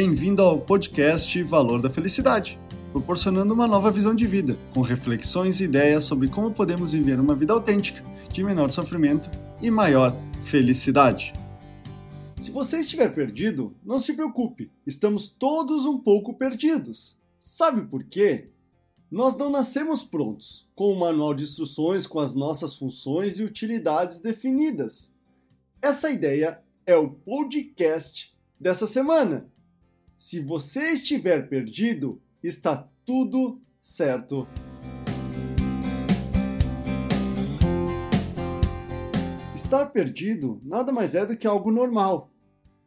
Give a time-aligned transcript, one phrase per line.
[0.00, 2.56] Bem-vindo ao podcast Valor da Felicidade,
[2.92, 7.34] proporcionando uma nova visão de vida, com reflexões e ideias sobre como podemos viver uma
[7.34, 8.00] vida autêntica,
[8.32, 9.28] de menor sofrimento
[9.60, 10.14] e maior
[10.44, 11.32] felicidade.
[12.40, 17.20] Se você estiver perdido, não se preocupe, estamos todos um pouco perdidos.
[17.36, 18.50] Sabe por quê?
[19.10, 24.18] Nós não nascemos prontos, com um manual de instruções com as nossas funções e utilidades
[24.18, 25.12] definidas.
[25.82, 29.50] Essa ideia é o podcast dessa semana.
[30.18, 34.48] Se você estiver perdido, está tudo certo.
[39.54, 42.32] Estar perdido nada mais é do que algo normal,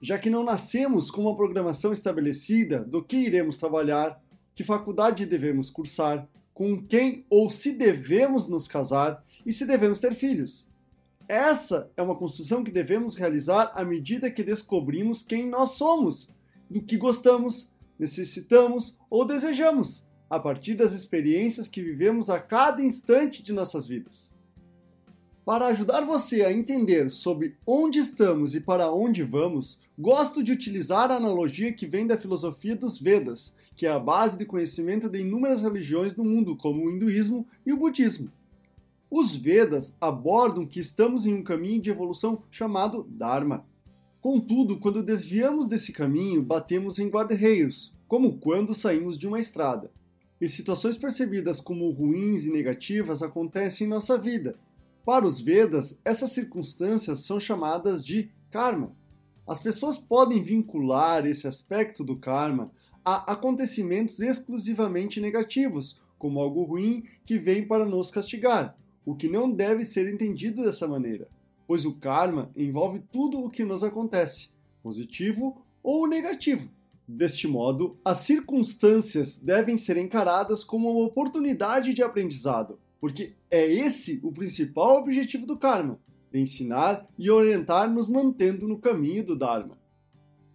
[0.00, 4.22] já que não nascemos com uma programação estabelecida do que iremos trabalhar,
[4.54, 10.14] que faculdade devemos cursar, com quem ou se devemos nos casar e se devemos ter
[10.14, 10.68] filhos.
[11.26, 16.30] Essa é uma construção que devemos realizar à medida que descobrimos quem nós somos,
[16.70, 23.42] do que gostamos, necessitamos ou desejamos, a partir das experiências que vivemos a cada instante
[23.42, 24.34] de nossas vidas.
[25.44, 31.12] Para ajudar você a entender sobre onde estamos e para onde vamos, gosto de utilizar
[31.12, 35.20] a analogia que vem da filosofia dos Vedas, que é a base de conhecimento de
[35.20, 38.28] inúmeras religiões do mundo, como o hinduísmo e o budismo.
[39.08, 43.64] Os Vedas abordam que estamos em um caminho de evolução chamado Dharma.
[44.28, 49.88] Contudo, quando desviamos desse caminho, batemos em guarda-reios, como quando saímos de uma estrada.
[50.40, 54.58] E situações percebidas como ruins e negativas acontecem em nossa vida,
[55.04, 58.90] para os Vedas, essas circunstâncias são chamadas de karma.
[59.46, 62.72] As pessoas podem vincular esse aspecto do karma
[63.04, 69.48] a acontecimentos exclusivamente negativos, como algo ruim que vem para nos castigar, o que não
[69.48, 71.28] deve ser entendido dessa maneira,
[71.66, 74.50] pois o karma envolve tudo o que nos acontece,
[74.82, 76.70] positivo ou negativo.
[77.08, 84.20] Deste modo, as circunstâncias devem ser encaradas como uma oportunidade de aprendizado, porque é esse
[84.22, 86.00] o principal objetivo do Karma,
[86.32, 89.78] ensinar e orientar nos mantendo no caminho do Dharma.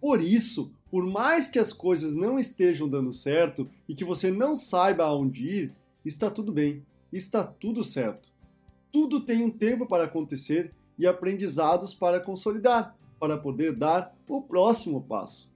[0.00, 4.54] Por isso, por mais que as coisas não estejam dando certo e que você não
[4.54, 5.72] saiba aonde ir,
[6.04, 8.30] está tudo bem, está tudo certo.
[8.92, 15.02] Tudo tem um tempo para acontecer e aprendizados para consolidar, para poder dar o próximo
[15.02, 15.50] passo.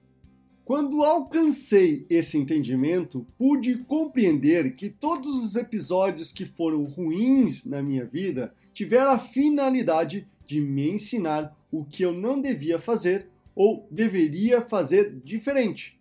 [0.65, 8.05] Quando alcancei esse entendimento, pude compreender que todos os episódios que foram ruins na minha
[8.05, 14.61] vida tiveram a finalidade de me ensinar o que eu não devia fazer ou deveria
[14.61, 15.97] fazer diferente.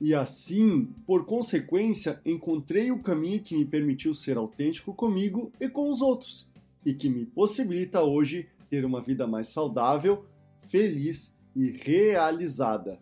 [0.00, 5.90] E assim, por consequência, encontrei o caminho que me permitiu ser autêntico comigo e com
[5.90, 6.48] os outros,
[6.84, 10.24] e que me possibilita hoje ter uma vida mais saudável,
[10.68, 12.98] feliz e realizada.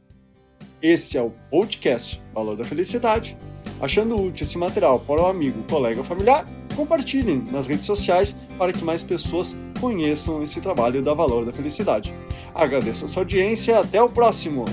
[0.80, 3.36] Este é o podcast Valor da Felicidade.
[3.80, 8.72] Achando útil esse material para o amigo, colega ou familiar, compartilhem nas redes sociais para
[8.72, 12.12] que mais pessoas conheçam esse trabalho da Valor da Felicidade.
[12.54, 14.64] Agradeço a sua audiência e até o próximo!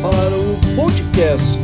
[0.00, 1.58] Para o podcast